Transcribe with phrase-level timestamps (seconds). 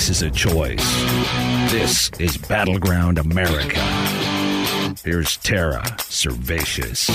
[0.00, 1.70] America is a choice.
[1.70, 3.80] This is Battleground America.
[5.04, 7.10] Here's Tara Servatius.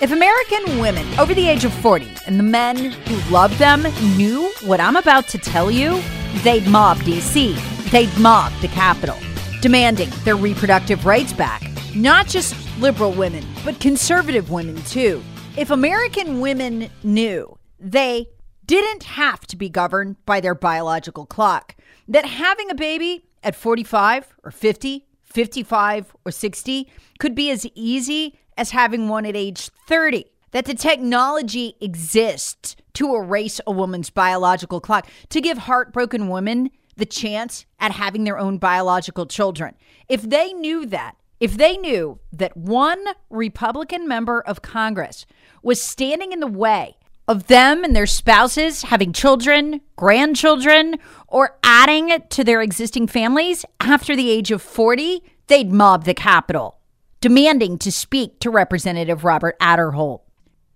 [0.00, 3.82] If American women over the age of 40 and the men who love them
[4.16, 6.00] knew what I'm about to tell you,
[6.44, 7.90] they'd mob DC.
[7.90, 9.18] They'd mob the Capitol,
[9.60, 11.68] demanding their reproductive rights back.
[11.96, 15.20] Not just liberal women, but conservative women too.
[15.56, 18.28] If American women knew they
[18.68, 21.74] didn't have to be governed by their biological clock,
[22.06, 28.38] that having a baby at 45 or 50, 55 or 60 could be as easy
[28.56, 30.26] as having one at age 30.
[30.52, 37.06] That the technology exists to erase a woman's biological clock, to give heartbroken women the
[37.06, 39.76] chance at having their own biological children.
[40.08, 45.24] If they knew that, if they knew that one Republican member of Congress
[45.62, 46.97] was standing in the way
[47.28, 50.96] of them and their spouses having children, grandchildren,
[51.28, 56.78] or adding to their existing families after the age of 40, they'd mob the Capitol,
[57.20, 60.22] demanding to speak to Representative Robert Aderholt.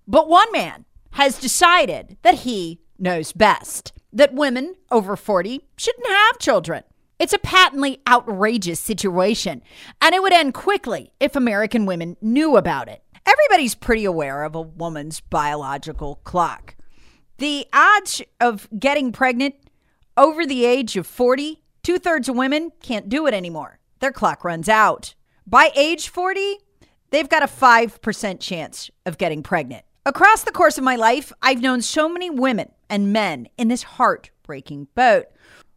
[0.07, 6.39] But one man has decided that he knows best that women over 40 shouldn't have
[6.39, 6.85] children.
[7.19, 9.63] It's a patently outrageous situation,
[10.01, 13.03] and it would end quickly if American women knew about it.
[13.27, 16.77] Everybody's pretty aware of a woman's biological clock.
[17.39, 19.55] The odds of getting pregnant
[20.17, 23.79] over the age of 40, two thirds of women can't do it anymore.
[24.01, 25.15] Their clock runs out.
[25.47, 26.59] By age 40,
[27.11, 29.85] they've got a 5% chance of getting pregnant.
[30.05, 33.85] Across the course of my life, I've known so many women and men in this
[33.85, 35.27] heartbreaking boat.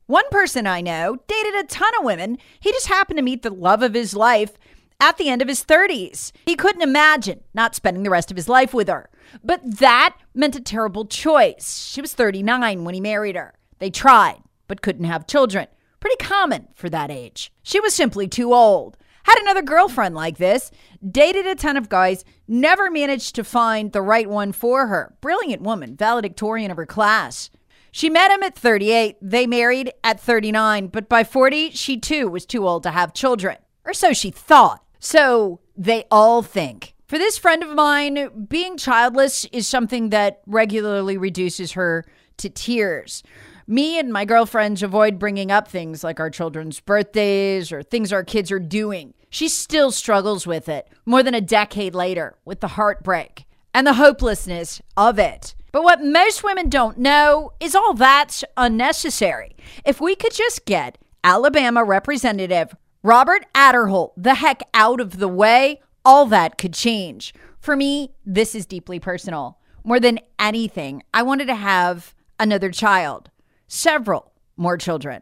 [0.07, 2.37] One person I know dated a ton of women.
[2.59, 4.53] He just happened to meet the love of his life
[4.99, 6.31] at the end of his 30s.
[6.45, 9.09] He couldn't imagine not spending the rest of his life with her.
[9.43, 11.87] But that meant a terrible choice.
[11.87, 13.53] She was 39 when he married her.
[13.79, 15.67] They tried, but couldn't have children.
[15.99, 17.51] Pretty common for that age.
[17.63, 18.97] She was simply too old.
[19.23, 20.69] Had another girlfriend like this,
[21.03, 25.15] dated a ton of guys, never managed to find the right one for her.
[25.19, 27.49] Brilliant woman, valedictorian of her class.
[27.91, 29.17] She met him at 38.
[29.19, 33.57] They married at 39, but by 40, she too was too old to have children.
[33.83, 34.84] Or so she thought.
[35.05, 36.95] So they all think.
[37.05, 42.05] For this friend of mine, being childless is something that regularly reduces her
[42.37, 43.21] to tears.
[43.67, 48.23] Me and my girlfriends avoid bringing up things like our children's birthdays or things our
[48.23, 49.13] kids are doing.
[49.29, 53.45] She still struggles with it more than a decade later with the heartbreak
[53.75, 55.53] and the hopelessness of it.
[55.71, 59.55] But what most women don't know is all that's unnecessary.
[59.85, 65.79] If we could just get Alabama Representative Robert Aderholt the heck out of the way,
[66.03, 67.35] all that could change.
[67.59, 69.59] For me, this is deeply personal.
[69.83, 73.29] More than anything, I wanted to have another child,
[73.67, 75.21] several more children.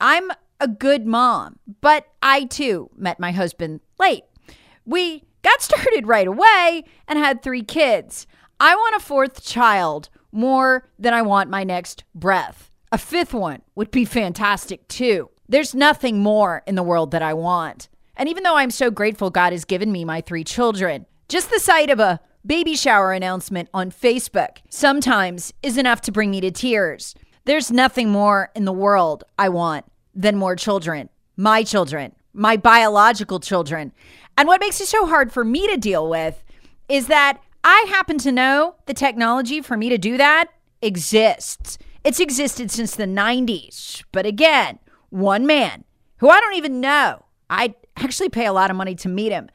[0.00, 0.30] I'm
[0.60, 4.22] a good mom, but I too met my husband late.
[4.84, 8.28] We got started right away and had three kids.
[8.60, 12.70] I want a fourth child more than I want my next breath.
[12.92, 15.30] A fifth one would be fantastic too.
[15.48, 17.88] There's nothing more in the world that I want.
[18.16, 21.58] And even though I'm so grateful God has given me my three children, just the
[21.58, 26.50] sight of a baby shower announcement on Facebook sometimes is enough to bring me to
[26.50, 27.14] tears.
[27.44, 29.84] There's nothing more in the world I want
[30.14, 31.08] than more children.
[31.36, 33.92] My children, my biological children.
[34.38, 36.42] And what makes it so hard for me to deal with
[36.88, 40.50] is that I happen to know the technology for me to do that
[40.82, 41.78] exists.
[42.04, 44.04] It's existed since the 90s.
[44.12, 44.78] But again,
[45.14, 45.84] one man
[46.18, 49.48] who I don't even know, I'd actually pay a lot of money to meet him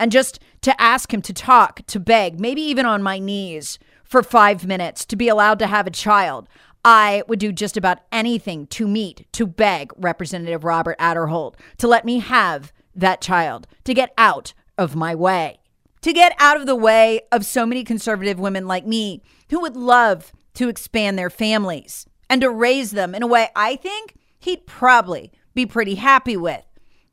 [0.00, 4.22] and just to ask him to talk, to beg, maybe even on my knees for
[4.22, 6.48] five minutes to be allowed to have a child.
[6.84, 12.04] I would do just about anything to meet, to beg Representative Robert Aderholt to let
[12.04, 15.60] me have that child, to get out of my way
[16.04, 19.74] to get out of the way of so many conservative women like me who would
[19.74, 24.14] love to expand their families and to raise them in a way I think
[24.44, 26.64] he'd probably be pretty happy with.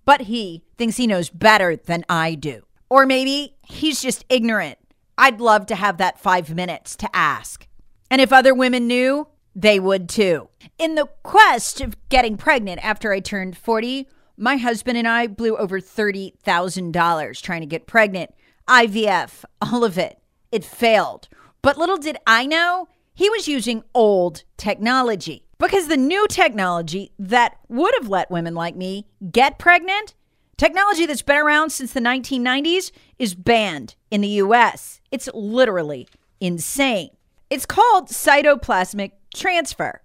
[0.05, 2.63] But he thinks he knows better than I do.
[2.89, 4.77] Or maybe he's just ignorant.
[5.17, 7.67] I'd love to have that five minutes to ask.
[8.09, 10.49] And if other women knew, they would too.
[10.77, 14.07] In the quest of getting pregnant after I turned 40,
[14.37, 18.33] my husband and I blew over $30,000 trying to get pregnant.
[18.67, 20.19] IVF, all of it.
[20.51, 21.29] It failed.
[21.61, 25.45] But little did I know, he was using old technology.
[25.61, 30.15] Because the new technology that would have let women like me get pregnant,
[30.57, 35.01] technology that's been around since the 1990s, is banned in the US.
[35.11, 36.07] It's literally
[36.39, 37.11] insane.
[37.51, 40.01] It's called cytoplasmic transfer.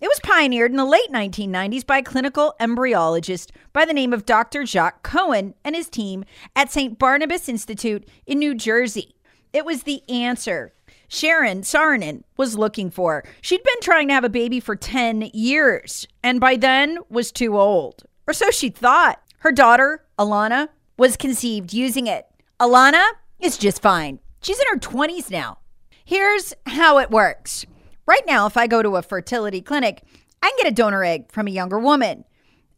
[0.00, 4.24] It was pioneered in the late 1990s by a clinical embryologist by the name of
[4.24, 4.64] Dr.
[4.64, 6.24] Jacques Cohen and his team
[6.54, 7.00] at St.
[7.00, 9.16] Barnabas Institute in New Jersey.
[9.52, 10.72] It was the answer
[11.12, 13.24] Sharon Saarinen was looking for.
[13.40, 17.58] She'd been trying to have a baby for 10 years and by then was too
[17.58, 18.04] old.
[18.28, 19.20] Or so she thought.
[19.38, 22.26] Her daughter, Alana, was conceived using it.
[22.60, 23.04] Alana
[23.40, 24.20] is just fine.
[24.40, 25.58] She's in her 20s now.
[26.04, 27.66] Here's how it works.
[28.06, 30.04] Right now, if I go to a fertility clinic,
[30.40, 32.24] I can get a donor egg from a younger woman.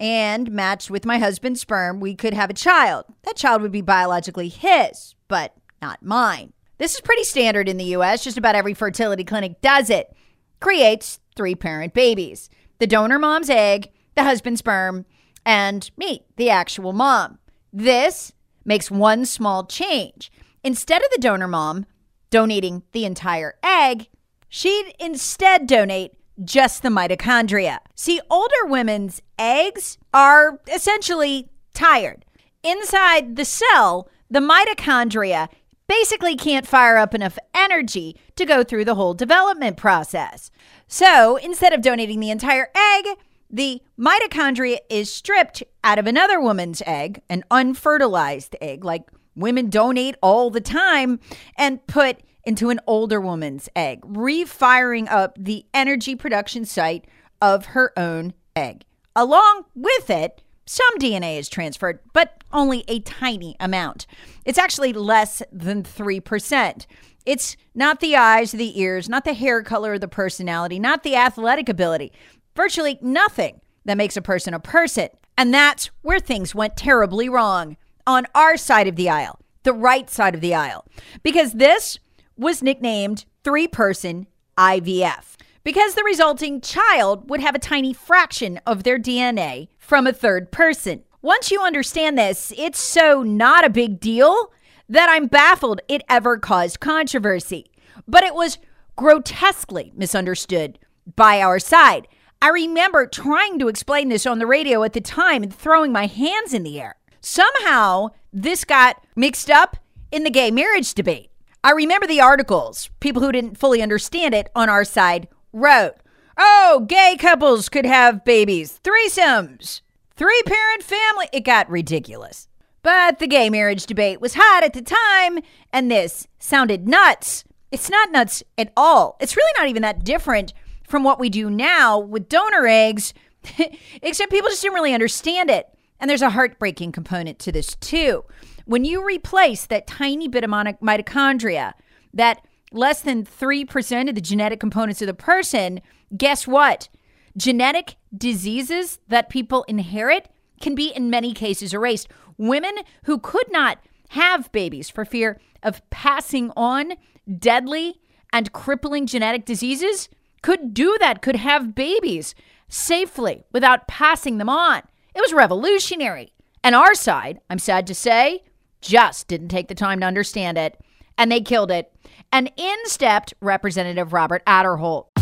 [0.01, 3.05] And matched with my husband's sperm, we could have a child.
[3.25, 6.55] That child would be biologically his, but not mine.
[6.83, 8.25] This is pretty standard in the US.
[8.25, 10.13] Just about every fertility clinic does it.
[10.59, 12.51] Creates three parent babies
[12.81, 15.07] the donor mom's egg, the husband's sperm,
[15.47, 17.39] and me, the actual mom.
[17.73, 18.33] This
[18.65, 20.33] makes one small change.
[20.65, 21.87] Instead of the donor mom
[22.31, 24.09] donating the entire egg,
[24.49, 26.15] she'd instead donate
[26.45, 27.79] just the mitochondria.
[27.95, 32.25] See, older women's eggs are essentially tired.
[32.65, 35.49] Inside the cell, the mitochondria
[35.93, 40.51] basically can't fire up enough energy to go through the whole development process.
[40.89, 43.19] So instead of donating the entire egg,
[43.51, 50.17] the mitochondria is stripped out of another woman's egg, an unfertilized egg, like women donate
[50.23, 51.21] all the time,
[51.59, 57.07] and put into an older woman's egg, refiring up the energy production site
[57.43, 58.85] of her own egg.
[59.15, 64.07] Along with it, some DNA is transferred, but only a tiny amount.
[64.45, 66.87] It's actually less than 3%.
[67.25, 71.69] It's not the eyes, the ears, not the hair color, the personality, not the athletic
[71.69, 72.13] ability.
[72.55, 75.09] Virtually nothing that makes a person a person.
[75.39, 77.77] And that's where things went terribly wrong
[78.07, 80.85] on our side of the aisle, the right side of the aisle,
[81.23, 81.99] because this
[82.37, 84.27] was nicknamed three person
[84.59, 90.13] IVF because the resulting child would have a tiny fraction of their DNA from a
[90.13, 91.03] third person.
[91.21, 94.53] Once you understand this, it's so not a big deal
[94.89, 97.71] that I'm baffled it ever caused controversy.
[98.09, 98.59] But it was
[98.97, 100.79] grotesquely misunderstood
[101.17, 102.09] by our side.
[102.41, 106.07] I remember trying to explain this on the radio at the time and throwing my
[106.07, 106.97] hands in the air.
[107.21, 109.77] Somehow, this got mixed up
[110.11, 111.31] in the gay marriage debate.
[111.63, 115.95] I remember the articles, people who didn't fully understand it on our side wrote,
[116.39, 119.83] Oh, gay couples could have babies, threesomes,
[120.17, 121.29] three parent family.
[121.33, 122.49] It got ridiculous.
[122.83, 125.39] But the gay marriage debate was hot at the time,
[125.73, 127.45] and this sounded nuts.
[127.71, 129.17] It's not nuts at all.
[129.21, 130.53] It's really not even that different
[130.89, 133.15] from what we do now with donor eggs,
[134.03, 135.69] except people just didn't really understand it.
[136.01, 138.25] And there's a heartbreaking component to this, too.
[138.65, 141.75] When you replace that tiny bit of mitochondria,
[142.13, 145.81] that less than 3% of the genetic components of the person,
[146.17, 146.89] guess what?
[147.37, 150.29] Genetic diseases that people inherit
[150.61, 152.09] can be, in many cases, erased.
[152.37, 153.79] Women who could not
[154.11, 156.95] have babies for fear of passing on
[157.39, 158.01] deadly
[158.33, 160.09] and crippling genetic diseases
[160.43, 162.35] could do that, could have babies
[162.69, 164.83] safely without passing them on.
[165.15, 166.33] It was revolutionary.
[166.65, 168.45] And our side, I'm sad to say,
[168.81, 170.81] just didn't take the time to understand it,
[171.17, 171.93] and they killed it.
[172.33, 175.12] And in stepped Representative Robert Aderholt.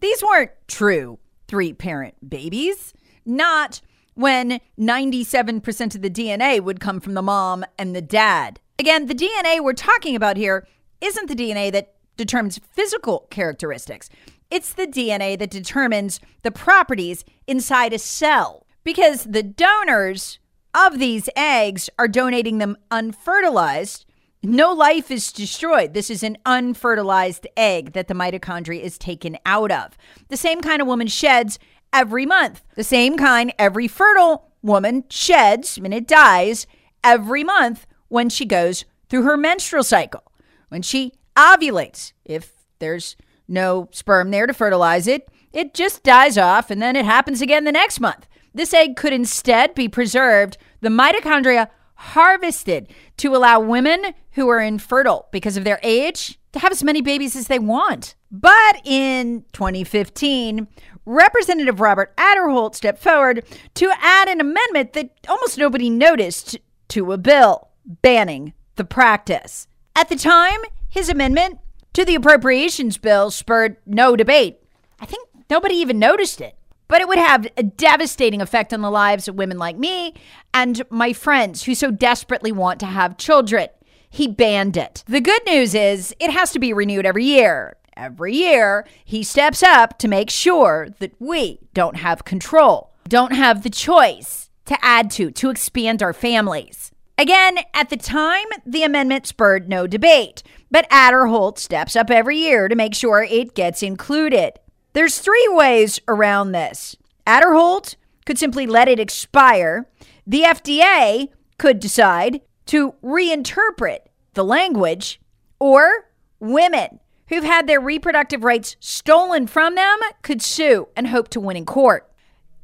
[0.00, 2.92] These weren't true three parent babies,
[3.24, 3.80] not
[4.14, 8.60] when 97% of the DNA would come from the mom and the dad.
[8.78, 10.66] Again, the DNA we're talking about here
[11.00, 14.08] isn't the DNA that determines physical characteristics.
[14.50, 18.66] It's the DNA that determines the properties inside a cell.
[18.84, 20.38] Because the donors
[20.72, 24.06] of these eggs are donating them unfertilized,
[24.42, 25.94] no life is destroyed.
[25.94, 29.96] This is an unfertilized egg that the mitochondria is taken out of.
[30.28, 31.58] The same kind of woman sheds
[31.92, 32.62] every month.
[32.74, 36.66] The same kind every fertile woman sheds when it dies
[37.02, 40.22] every month when she goes through her menstrual cycle.
[40.68, 43.16] When she ovulates, if there's
[43.48, 47.64] no sperm there to fertilize it, it just dies off and then it happens again
[47.64, 48.26] the next month.
[48.54, 52.88] This egg could instead be preserved, the mitochondria harvested
[53.18, 57.36] to allow women who are infertile because of their age to have as many babies
[57.36, 58.14] as they want.
[58.30, 60.68] But in 2015,
[61.04, 67.18] Representative Robert Aderholt stepped forward to add an amendment that almost nobody noticed to a
[67.18, 69.68] bill banning the practice.
[69.94, 71.58] At the time, his amendment
[71.94, 74.58] to the appropriations bill spurred no debate.
[75.00, 76.56] I think nobody even noticed it.
[76.88, 80.14] But it would have a devastating effect on the lives of women like me
[80.54, 83.68] and my friends who so desperately want to have children.
[84.08, 85.02] He banned it.
[85.06, 87.76] The good news is it has to be renewed every year.
[87.96, 93.62] Every year, he steps up to make sure that we don't have control, don't have
[93.62, 96.92] the choice to add to, to expand our families.
[97.18, 102.68] Again, at the time, the amendment spurred no debate, but Aderholt steps up every year
[102.68, 104.58] to make sure it gets included.
[104.96, 106.96] There's three ways around this.
[107.26, 109.90] Aderholt could simply let it expire.
[110.26, 113.98] The FDA could decide to reinterpret
[114.32, 115.20] the language,
[115.60, 116.08] or
[116.40, 121.58] women who've had their reproductive rights stolen from them could sue and hope to win
[121.58, 122.10] in court.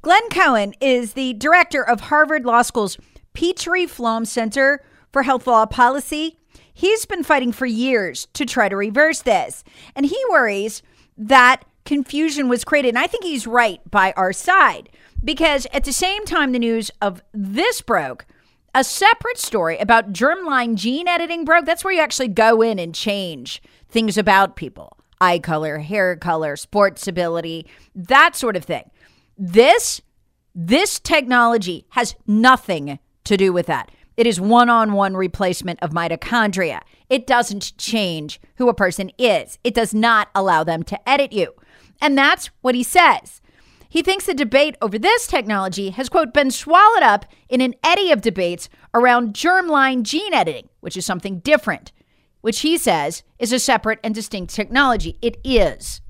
[0.01, 2.97] Glenn Cohen is the director of Harvard Law School's
[3.35, 6.39] Petrie Flom Center for Health Law Policy.
[6.73, 9.63] He's been fighting for years to try to reverse this,
[9.95, 10.83] and he worries
[11.19, 12.89] that confusion was created.
[12.89, 14.89] And I think he's right by our side
[15.23, 18.25] because at the same time the news of this broke,
[18.75, 21.67] a separate story about germline gene editing broke.
[21.67, 26.57] That's where you actually go in and change things about people eye color, hair color,
[26.57, 28.91] sports ability, that sort of thing.
[29.37, 30.01] This
[30.55, 33.91] this technology has nothing to do with that.
[34.17, 36.81] It is one on one replacement of mitochondria.
[37.11, 41.53] It doesn't change who a person is, it does not allow them to edit you.
[42.03, 43.41] And that's what he says.
[43.89, 48.11] He thinks the debate over this technology has, quote, been swallowed up in an eddy
[48.11, 51.93] of debates around germline gene editing, which is something different,
[52.41, 55.17] which he says is a separate and distinct technology.
[55.23, 56.01] It is.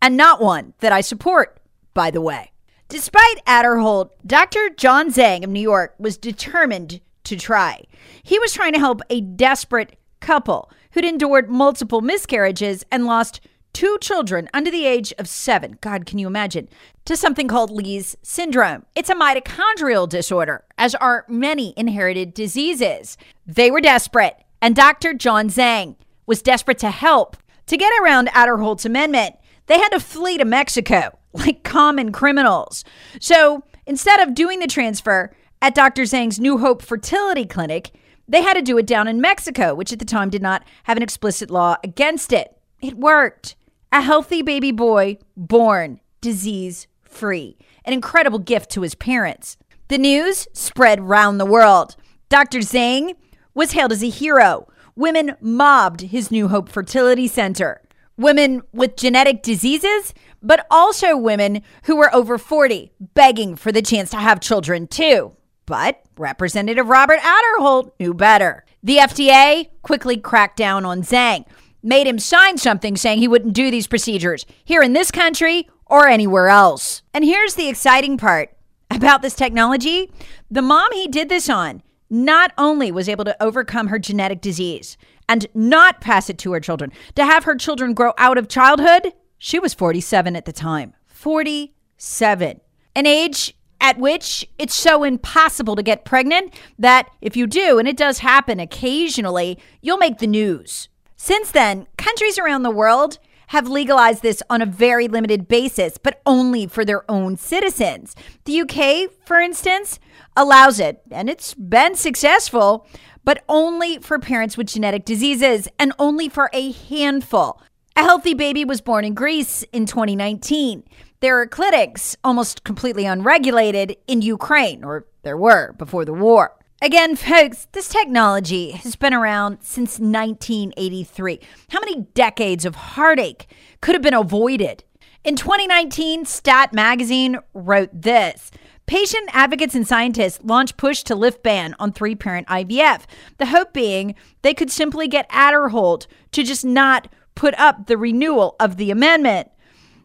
[0.00, 1.58] And not one that I support,
[1.94, 2.52] by the way.
[2.88, 4.70] Despite Aderholt, Dr.
[4.76, 7.84] John Zhang of New York was determined to try.
[8.22, 13.40] He was trying to help a desperate couple who'd endured multiple miscarriages and lost
[13.72, 16.68] two children under the age of seven, God, can you imagine,
[17.04, 18.86] to something called Leigh syndrome.
[18.94, 23.16] It's a mitochondrial disorder, as are many inherited diseases.
[23.46, 25.14] They were desperate, and Dr.
[25.14, 25.96] John Zhang
[26.26, 27.36] was desperate to help.
[27.66, 29.36] To get around Aderholt's amendment,
[29.66, 32.84] they had to flee to Mexico like common criminals.
[33.20, 36.02] So instead of doing the transfer at Dr.
[36.02, 37.92] Zhang's New Hope Fertility Clinic,
[38.28, 40.96] they had to do it down in Mexico, which at the time did not have
[40.96, 42.56] an explicit law against it.
[42.80, 43.56] It worked
[43.92, 49.56] a healthy baby boy born disease free, an incredible gift to his parents.
[49.88, 51.96] The news spread round the world.
[52.28, 52.58] Dr.
[52.58, 53.14] Zhang
[53.54, 54.68] was hailed as a hero.
[54.94, 57.80] Women mobbed his New Hope Fertility Center.
[58.16, 64.10] Women with genetic diseases, but also women who were over 40 begging for the chance
[64.10, 65.32] to have children too.
[65.66, 68.64] But Representative Robert Aderholt knew better.
[68.82, 71.46] The FDA quickly cracked down on Zhang,
[71.82, 76.06] made him sign something saying he wouldn't do these procedures here in this country or
[76.06, 77.02] anywhere else.
[77.12, 78.56] And here's the exciting part
[78.90, 80.10] about this technology
[80.50, 84.96] the mom he did this on not only was able to overcome her genetic disease
[85.28, 89.12] and not pass it to her children, to have her children grow out of childhood,
[89.38, 90.94] she was 47 at the time.
[91.06, 92.60] 47.
[92.96, 97.86] An age at which it's so impossible to get pregnant that if you do, and
[97.86, 100.88] it does happen occasionally, you'll make the news.
[101.22, 106.22] Since then, countries around the world have legalized this on a very limited basis, but
[106.24, 108.16] only for their own citizens.
[108.46, 110.00] The UK, for instance,
[110.34, 112.86] allows it, and it's been successful,
[113.22, 117.60] but only for parents with genetic diseases and only for a handful.
[117.96, 120.84] A healthy baby was born in Greece in 2019.
[121.20, 126.56] There are clinics almost completely unregulated in Ukraine, or there were before the war.
[126.82, 131.38] Again, folks, this technology has been around since 1983.
[131.68, 133.46] How many decades of heartache
[133.82, 134.82] could have been avoided?
[135.22, 138.50] In 2019, Stat Magazine wrote this
[138.86, 143.02] Patient advocates and scientists launched push to lift ban on three parent IVF.
[143.36, 148.56] The hope being they could simply get Aderholt to just not put up the renewal
[148.58, 149.50] of the amendment.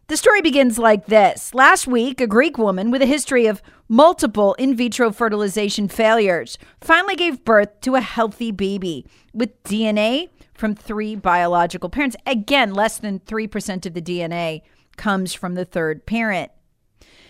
[0.07, 1.51] The story begins like this.
[1.55, 7.15] Last week, a Greek woman with a history of multiple in vitro fertilization failures finally
[7.15, 12.15] gave birth to a healthy baby with DNA from three biological parents.
[12.27, 14.61] Again, less than 3% of the DNA
[14.95, 16.51] comes from the third parent.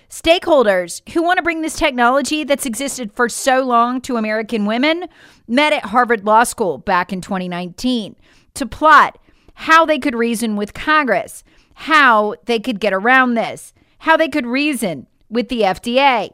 [0.09, 5.07] Stakeholders who want to bring this technology that's existed for so long to American women
[5.47, 8.17] met at Harvard Law School back in 2019
[8.55, 9.17] to plot
[9.53, 11.41] how they could reason with Congress,
[11.75, 16.31] how they could get around this, how they could reason with the FDA.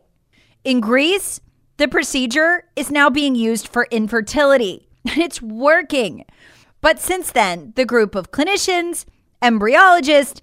[0.63, 1.41] In Greece,
[1.77, 6.25] the procedure is now being used for infertility, and it's working.
[6.79, 9.05] But since then, the group of clinicians,
[9.41, 10.41] embryologists,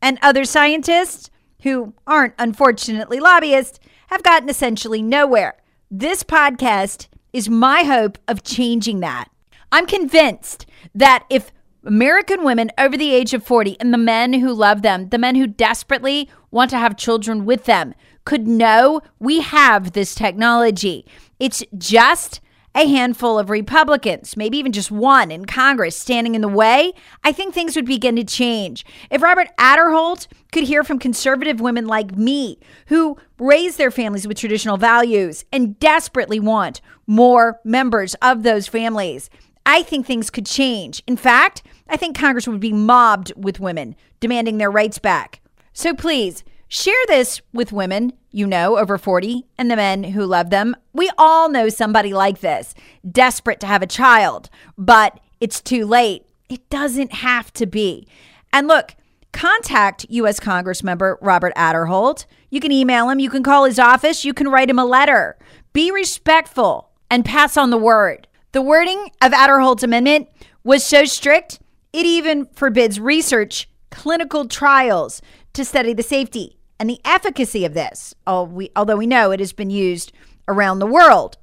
[0.00, 1.30] and other scientists
[1.62, 5.56] who aren't unfortunately lobbyists have gotten essentially nowhere.
[5.90, 9.30] This podcast is my hope of changing that.
[9.70, 11.52] I'm convinced that if
[11.88, 15.34] American women over the age of 40 and the men who love them, the men
[15.36, 17.94] who desperately want to have children with them,
[18.26, 21.06] could know we have this technology.
[21.40, 22.42] It's just
[22.74, 26.92] a handful of Republicans, maybe even just one in Congress standing in the way,
[27.24, 28.84] I think things would begin to change.
[29.10, 34.36] If Robert Aderholt could hear from conservative women like me who raise their families with
[34.36, 39.30] traditional values and desperately want more members of those families,
[39.64, 41.02] I think things could change.
[41.06, 45.40] In fact, I think Congress would be mobbed with women demanding their rights back.
[45.72, 50.50] So please, Share this with women you know over 40 and the men who love
[50.50, 50.76] them.
[50.92, 52.74] We all know somebody like this,
[53.10, 56.26] desperate to have a child, but it's too late.
[56.50, 58.06] It doesn't have to be.
[58.52, 58.94] And look,
[59.32, 60.40] contact U.S.
[60.40, 62.26] Congressmember Robert Aderholt.
[62.50, 65.38] You can email him, you can call his office, you can write him a letter.
[65.72, 68.28] Be respectful and pass on the word.
[68.52, 70.28] The wording of Aderholt's amendment
[70.64, 71.60] was so strict,
[71.98, 75.20] it even forbids research, clinical trials
[75.52, 79.70] to study the safety and the efficacy of this, although we know it has been
[79.70, 80.12] used
[80.46, 81.38] around the world.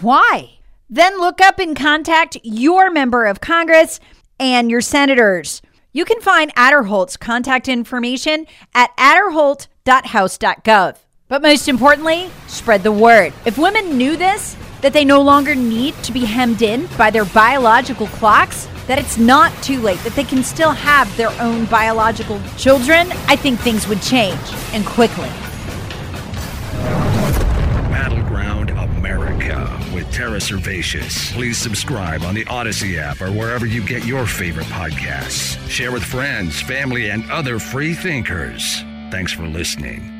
[0.00, 0.58] Why?
[0.88, 4.00] Then look up and contact your member of Congress
[4.40, 5.62] and your senators.
[5.92, 10.96] You can find Aderholt's contact information at aderholt.house.gov.
[11.28, 13.32] But most importantly, spread the word.
[13.44, 17.26] If women knew this, that they no longer need to be hemmed in by their
[17.26, 22.40] biological clocks, that it's not too late, that they can still have their own biological
[22.56, 24.36] children, I think things would change
[24.72, 25.28] and quickly.
[27.88, 31.32] Battleground America with Tara Servatius.
[31.34, 35.56] Please subscribe on the Audacy app or wherever you get your favorite podcasts.
[35.70, 38.80] Share with friends, family, and other free thinkers.
[39.12, 40.19] Thanks for listening.